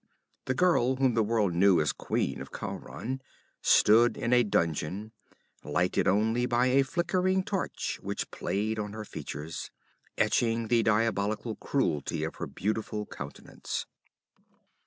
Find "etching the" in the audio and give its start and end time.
10.17-10.81